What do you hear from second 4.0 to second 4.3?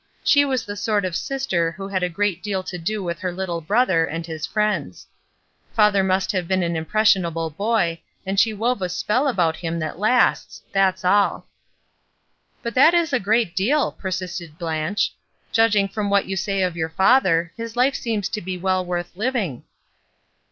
and